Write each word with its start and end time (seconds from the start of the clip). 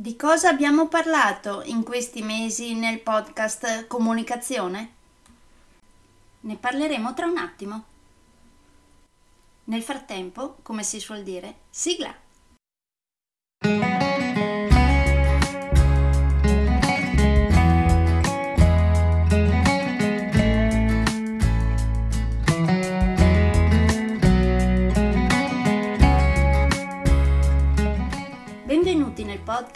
Di 0.00 0.14
cosa 0.14 0.48
abbiamo 0.48 0.86
parlato 0.86 1.60
in 1.64 1.82
questi 1.82 2.22
mesi 2.22 2.76
nel 2.76 3.00
podcast 3.00 3.88
Comunicazione? 3.88 4.92
Ne 6.42 6.56
parleremo 6.56 7.14
tra 7.14 7.26
un 7.26 7.36
attimo. 7.36 7.84
Nel 9.64 9.82
frattempo, 9.82 10.58
come 10.62 10.84
si 10.84 11.00
suol 11.00 11.24
dire, 11.24 11.62
sigla! 11.70 12.14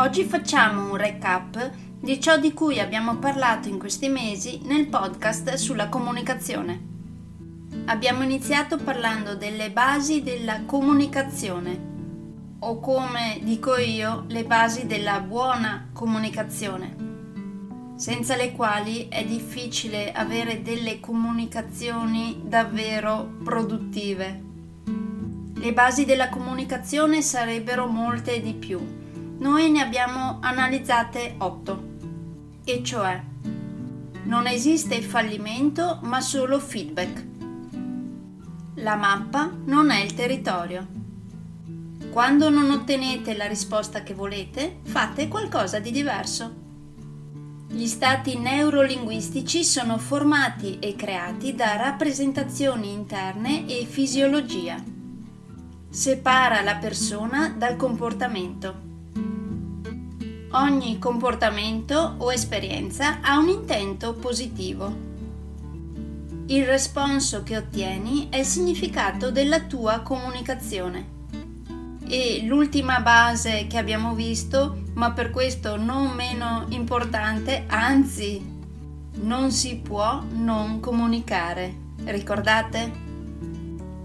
Oggi 0.00 0.24
facciamo 0.24 0.92
un 0.92 0.96
recap 0.96 1.72
di 2.00 2.18
ciò 2.22 2.38
di 2.38 2.54
cui 2.54 2.80
abbiamo 2.80 3.16
parlato 3.16 3.68
in 3.68 3.78
questi 3.78 4.08
mesi 4.08 4.62
nel 4.64 4.86
podcast 4.86 5.52
sulla 5.56 5.90
comunicazione. 5.90 6.80
Abbiamo 7.84 8.22
iniziato 8.22 8.78
parlando 8.78 9.36
delle 9.36 9.70
basi 9.70 10.22
della 10.22 10.62
comunicazione 10.64 11.78
o 12.60 12.80
come 12.80 13.40
dico 13.42 13.76
io 13.76 14.24
le 14.28 14.44
basi 14.44 14.86
della 14.86 15.20
buona 15.20 15.90
comunicazione, 15.92 16.96
senza 17.96 18.36
le 18.36 18.52
quali 18.52 19.06
è 19.08 19.22
difficile 19.26 20.12
avere 20.12 20.62
delle 20.62 20.98
comunicazioni 20.98 22.40
davvero 22.46 23.34
produttive. 23.44 24.44
Le 25.56 25.72
basi 25.74 26.06
della 26.06 26.30
comunicazione 26.30 27.20
sarebbero 27.20 27.86
molte 27.86 28.40
di 28.40 28.54
più 28.54 28.99
noi 29.40 29.70
ne 29.70 29.80
abbiamo 29.80 30.36
analizzate 30.42 31.36
8, 31.38 31.82
e 32.64 32.82
cioè 32.84 33.22
non 34.24 34.46
esiste 34.46 35.00
fallimento 35.00 35.98
ma 36.02 36.20
solo 36.20 36.58
feedback. 36.58 37.26
La 38.74 38.96
mappa 38.96 39.50
non 39.64 39.90
è 39.90 40.02
il 40.02 40.12
territorio. 40.12 40.86
Quando 42.10 42.50
non 42.50 42.70
ottenete 42.70 43.34
la 43.34 43.46
risposta 43.46 44.02
che 44.02 44.12
volete, 44.12 44.80
fate 44.82 45.26
qualcosa 45.28 45.78
di 45.78 45.90
diverso. 45.90 46.54
Gli 47.66 47.86
stati 47.86 48.38
neurolinguistici 48.38 49.64
sono 49.64 49.96
formati 49.96 50.78
e 50.80 50.94
creati 50.96 51.54
da 51.54 51.76
rappresentazioni 51.76 52.92
interne 52.92 53.66
e 53.66 53.86
fisiologia. 53.86 54.76
Separa 55.88 56.60
la 56.60 56.76
persona 56.76 57.54
dal 57.56 57.76
comportamento. 57.76 58.89
Ogni 60.52 60.98
comportamento 60.98 62.16
o 62.18 62.32
esperienza 62.32 63.20
ha 63.20 63.38
un 63.38 63.48
intento 63.48 64.14
positivo. 64.14 64.92
Il 66.46 66.66
responso 66.66 67.44
che 67.44 67.56
ottieni 67.56 68.26
è 68.30 68.38
il 68.38 68.44
significato 68.44 69.30
della 69.30 69.60
tua 69.60 70.00
comunicazione. 70.00 71.18
E 72.04 72.42
l'ultima 72.46 72.98
base 72.98 73.68
che 73.68 73.78
abbiamo 73.78 74.14
visto, 74.14 74.82
ma 74.94 75.12
per 75.12 75.30
questo 75.30 75.76
non 75.76 76.08
meno 76.16 76.66
importante, 76.70 77.66
anzi, 77.68 78.44
non 79.20 79.52
si 79.52 79.76
può 79.76 80.20
non 80.32 80.80
comunicare. 80.80 81.72
Ricordate? 82.06 82.92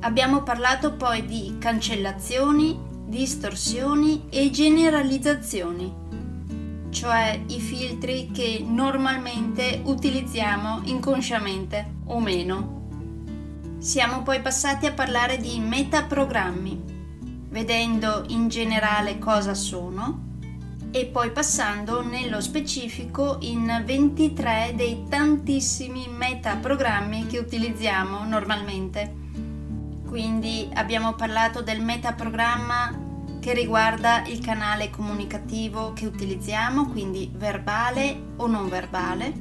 Abbiamo 0.00 0.42
parlato 0.42 0.94
poi 0.94 1.24
di 1.24 1.54
cancellazioni, 1.60 2.76
distorsioni 3.06 4.24
e 4.28 4.50
generalizzazioni 4.50 6.00
cioè 6.92 7.40
i 7.46 7.58
filtri 7.58 8.30
che 8.32 8.62
normalmente 8.64 9.80
utilizziamo 9.82 10.82
inconsciamente 10.84 11.94
o 12.04 12.20
meno. 12.20 12.80
Siamo 13.78 14.22
poi 14.22 14.40
passati 14.40 14.86
a 14.86 14.92
parlare 14.92 15.38
di 15.38 15.58
metaprogrammi, 15.58 16.82
vedendo 17.48 18.24
in 18.28 18.48
generale 18.48 19.18
cosa 19.18 19.54
sono 19.54 20.30
e 20.92 21.06
poi 21.06 21.30
passando 21.32 22.02
nello 22.02 22.42
specifico 22.42 23.38
in 23.40 23.82
23 23.84 24.74
dei 24.76 25.06
tantissimi 25.08 26.06
metaprogrammi 26.08 27.26
che 27.26 27.38
utilizziamo 27.38 28.24
normalmente. 28.24 29.20
Quindi 30.06 30.68
abbiamo 30.74 31.14
parlato 31.14 31.62
del 31.62 31.80
metaprogramma 31.80 33.11
che 33.42 33.52
riguarda 33.54 34.24
il 34.28 34.38
canale 34.38 34.88
comunicativo 34.88 35.92
che 35.94 36.06
utilizziamo, 36.06 36.86
quindi 36.86 37.28
verbale 37.34 38.34
o 38.36 38.46
non 38.46 38.68
verbale, 38.68 39.32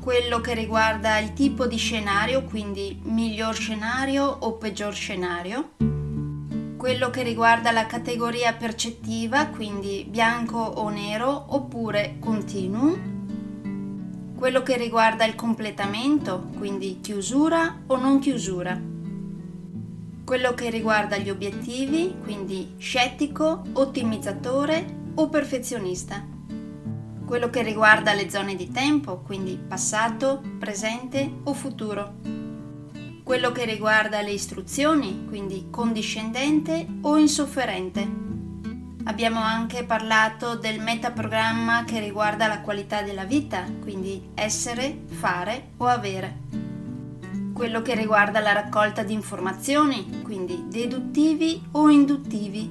quello 0.00 0.40
che 0.40 0.54
riguarda 0.54 1.18
il 1.18 1.34
tipo 1.34 1.66
di 1.66 1.76
scenario, 1.76 2.44
quindi 2.44 2.98
miglior 3.02 3.54
scenario 3.54 4.24
o 4.24 4.54
peggior 4.54 4.94
scenario, 4.94 5.72
quello 6.78 7.10
che 7.10 7.22
riguarda 7.22 7.72
la 7.72 7.84
categoria 7.84 8.54
percettiva, 8.54 9.48
quindi 9.48 10.06
bianco 10.08 10.56
o 10.56 10.88
nero 10.88 11.44
oppure 11.48 12.16
continuum, 12.18 13.14
quello 14.34 14.62
che 14.62 14.78
riguarda 14.78 15.26
il 15.26 15.34
completamento, 15.34 16.48
quindi 16.56 17.00
chiusura 17.02 17.82
o 17.88 17.96
non 17.98 18.18
chiusura 18.18 18.94
quello 20.26 20.54
che 20.54 20.70
riguarda 20.70 21.16
gli 21.18 21.30
obiettivi, 21.30 22.16
quindi 22.20 22.74
scettico, 22.78 23.62
ottimizzatore 23.74 25.12
o 25.14 25.28
perfezionista. 25.28 26.26
Quello 27.24 27.48
che 27.48 27.62
riguarda 27.62 28.12
le 28.12 28.28
zone 28.28 28.56
di 28.56 28.68
tempo, 28.72 29.18
quindi 29.18 29.56
passato, 29.56 30.42
presente 30.58 31.30
o 31.44 31.54
futuro. 31.54 32.14
Quello 33.22 33.52
che 33.52 33.64
riguarda 33.66 34.20
le 34.20 34.32
istruzioni, 34.32 35.26
quindi 35.28 35.68
condiscendente 35.70 36.84
o 37.02 37.16
insofferente. 37.16 38.24
Abbiamo 39.04 39.38
anche 39.38 39.84
parlato 39.84 40.56
del 40.56 40.80
metaprogramma 40.80 41.84
che 41.84 42.00
riguarda 42.00 42.48
la 42.48 42.62
qualità 42.62 43.02
della 43.02 43.24
vita, 43.24 43.64
quindi 43.80 44.30
essere, 44.34 45.02
fare 45.06 45.68
o 45.76 45.86
avere 45.86 46.65
quello 47.56 47.80
che 47.80 47.94
riguarda 47.94 48.40
la 48.40 48.52
raccolta 48.52 49.02
di 49.02 49.14
informazioni, 49.14 50.20
quindi 50.22 50.66
deduttivi 50.68 51.62
o 51.70 51.88
induttivi, 51.88 52.70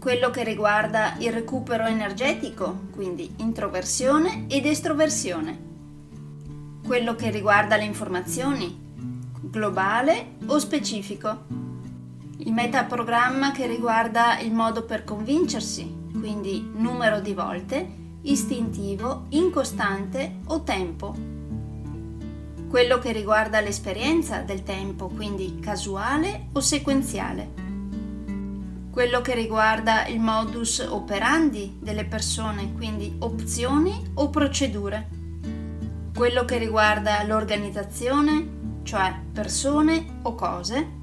quello 0.00 0.30
che 0.30 0.42
riguarda 0.42 1.14
il 1.20 1.32
recupero 1.32 1.84
energetico, 1.84 2.88
quindi 2.92 3.32
introversione 3.36 4.46
ed 4.48 4.66
estroversione, 4.66 5.56
quello 6.84 7.14
che 7.14 7.30
riguarda 7.30 7.76
le 7.76 7.84
informazioni, 7.84 8.76
globale 9.40 10.32
o 10.46 10.58
specifico, 10.58 11.44
il 12.38 12.52
metaprogramma 12.52 13.52
che 13.52 13.68
riguarda 13.68 14.40
il 14.40 14.52
modo 14.52 14.82
per 14.82 15.04
convincersi, 15.04 16.08
quindi 16.18 16.68
numero 16.74 17.20
di 17.20 17.32
volte, 17.32 17.88
istintivo, 18.22 19.26
incostante 19.28 20.38
o 20.46 20.62
tempo. 20.62 21.41
Quello 22.72 22.98
che 22.98 23.12
riguarda 23.12 23.60
l'esperienza 23.60 24.38
del 24.38 24.62
tempo, 24.62 25.08
quindi 25.08 25.58
casuale 25.60 26.46
o 26.52 26.60
sequenziale. 26.60 27.50
Quello 28.90 29.20
che 29.20 29.34
riguarda 29.34 30.06
il 30.06 30.20
modus 30.20 30.78
operandi 30.78 31.76
delle 31.82 32.06
persone, 32.06 32.72
quindi 32.72 33.14
opzioni 33.18 34.12
o 34.14 34.30
procedure. 34.30 35.06
Quello 36.16 36.46
che 36.46 36.56
riguarda 36.56 37.22
l'organizzazione, 37.24 38.80
cioè 38.84 39.16
persone 39.30 40.20
o 40.22 40.34
cose 40.34 41.00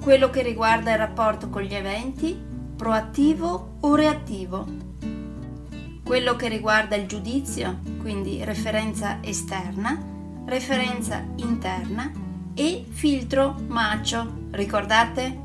quello 0.00 0.30
che 0.30 0.42
riguarda 0.42 0.92
il 0.92 0.98
rapporto 0.98 1.48
con 1.48 1.62
gli 1.62 1.74
eventi, 1.74 2.40
proattivo 2.76 3.78
o 3.80 3.96
reattivo, 3.96 4.64
quello 6.04 6.36
che 6.36 6.46
riguarda 6.46 6.94
il 6.94 7.08
giudizio, 7.08 7.80
quindi 8.02 8.44
referenza 8.44 9.18
esterna, 9.20 10.14
referenza 10.46 11.24
interna 11.36 12.10
e 12.54 12.86
filtro 12.88 13.56
macio, 13.66 14.48
ricordate? 14.52 15.44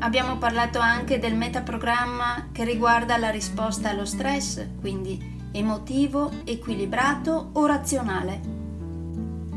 Abbiamo 0.00 0.36
parlato 0.36 0.78
anche 0.78 1.18
del 1.18 1.34
metaprogramma 1.34 2.48
che 2.52 2.64
riguarda 2.64 3.16
la 3.16 3.30
risposta 3.30 3.88
allo 3.88 4.04
stress, 4.04 4.64
quindi 4.78 5.36
emotivo, 5.52 6.30
equilibrato 6.44 7.50
o 7.54 7.66
razionale. 7.66 8.40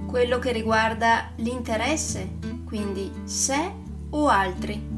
Quello 0.07 0.39
che 0.39 0.51
riguarda 0.53 1.31
l'interesse, 1.35 2.37
quindi 2.65 3.11
sé 3.25 3.71
o 4.11 4.27
altri. 4.27 4.89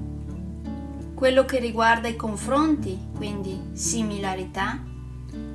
Quello 1.16 1.46
che 1.46 1.60
riguarda 1.60 2.08
i 2.08 2.16
confronti, 2.16 2.98
quindi 3.16 3.60
similarità, 3.74 4.80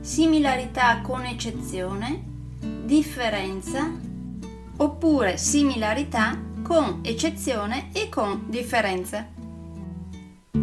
similarità 0.00 1.00
con 1.00 1.24
eccezione, 1.24 2.27
differenza, 2.88 3.86
oppure 4.78 5.36
similarità 5.36 6.40
con 6.62 7.00
eccezione 7.02 7.90
e 7.92 8.08
con 8.08 8.46
differenza. 8.48 9.26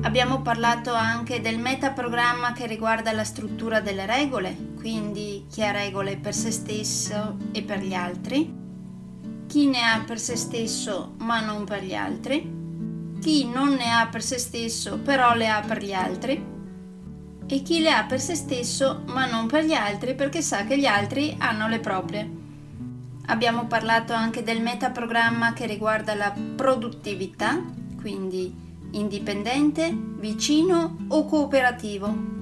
Abbiamo 0.01 0.41
parlato 0.41 0.91
anche 0.91 1.39
del 1.39 1.59
metaprogramma 1.59 2.51
che 2.53 2.65
riguarda 2.65 3.11
la 3.11 3.23
struttura 3.23 3.79
delle 3.79 4.07
regole, 4.07 4.73
quindi 4.75 5.45
chi 5.51 5.63
ha 5.63 5.69
regole 5.69 6.17
per 6.17 6.33
se 6.33 6.49
stesso 6.49 7.37
e 7.51 7.61
per 7.61 7.81
gli 7.81 7.93
altri, 7.93 8.51
chi 9.45 9.67
ne 9.67 9.83
ha 9.83 10.03
per 10.03 10.19
se 10.19 10.35
stesso 10.35 11.13
ma 11.19 11.41
non 11.41 11.63
per 11.63 11.83
gli 11.83 11.93
altri, 11.93 13.19
chi 13.21 13.47
non 13.47 13.75
ne 13.75 13.91
ha 13.91 14.07
per 14.07 14.23
se 14.23 14.39
stesso 14.39 14.97
però 14.97 15.35
le 15.35 15.47
ha 15.47 15.61
per 15.61 15.83
gli 15.83 15.93
altri 15.93 16.53
e 17.47 17.61
chi 17.61 17.79
le 17.79 17.91
ha 17.91 18.03
per 18.03 18.19
se 18.19 18.35
stesso 18.35 19.03
ma 19.07 19.25
non 19.25 19.47
per 19.47 19.63
gli 19.65 19.73
altri 19.73 20.15
perché 20.15 20.41
sa 20.41 20.63
che 20.63 20.77
gli 20.77 20.85
altri 20.85 21.35
hanno 21.37 21.67
le 21.67 21.79
proprie. 21.79 22.29
Abbiamo 23.27 23.65
parlato 23.65 24.13
anche 24.13 24.43
del 24.43 24.61
metaprogramma 24.61 25.53
che 25.53 25.65
riguarda 25.65 26.13
la 26.13 26.33
produttività, 26.55 27.59
quindi 27.99 28.53
indipendente, 28.91 29.91
vicino 30.19 30.97
o 31.07 31.25
cooperativo, 31.25 32.33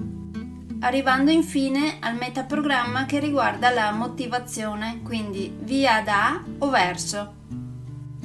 arrivando 0.80 1.30
infine 1.30 1.96
al 2.00 2.16
metaprogramma 2.16 3.06
che 3.06 3.18
riguarda 3.18 3.70
la 3.70 3.90
motivazione, 3.92 5.00
quindi 5.02 5.52
via 5.60 6.02
da 6.02 6.42
o 6.58 6.68
verso. 6.68 7.42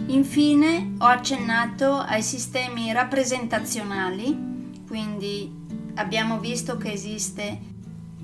Infine 0.07 0.95
ho 0.97 1.05
accennato 1.05 1.93
ai 1.95 2.21
sistemi 2.21 2.91
rappresentazionali, 2.91 4.81
quindi 4.85 5.49
abbiamo 5.99 6.39
visto 6.39 6.77
che 6.77 6.91
esiste 6.91 7.59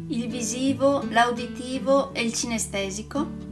il 0.07 0.27
visivo, 0.27 1.03
l'auditivo 1.09 2.13
e 2.13 2.23
il 2.23 2.33
cinestesico 2.33 3.43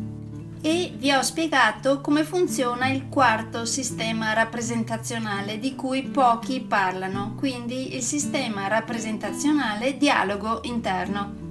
e 0.61 0.93
vi 0.95 1.11
ho 1.11 1.21
spiegato 1.21 1.99
come 1.99 2.23
funziona 2.23 2.87
il 2.87 3.09
quarto 3.09 3.65
sistema 3.65 4.31
rappresentazionale 4.31 5.59
di 5.59 5.75
cui 5.75 6.03
pochi 6.03 6.61
parlano, 6.61 7.35
quindi 7.37 7.95
il 7.95 8.01
sistema 8.01 8.67
rappresentazionale 8.67 9.97
dialogo 9.97 10.61
interno. 10.63 11.41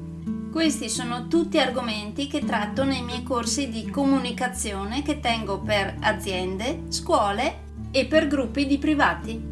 Questi 0.51 0.89
sono 0.89 1.29
tutti 1.29 1.59
argomenti 1.59 2.27
che 2.27 2.43
tratto 2.45 2.85
nei 2.85 3.03
miei 3.03 3.23
corsi 3.23 3.69
di 3.69 3.91
comunicazione 3.91 5.03
che 5.03 5.21
tengo 5.21 5.59
per 5.61 5.95
aziende, 6.01 6.85
scuole 6.89 7.61
e 7.91 8.07
per 8.07 8.27
gruppi 8.29 8.67
di 8.67 8.79
privati. 8.79 9.52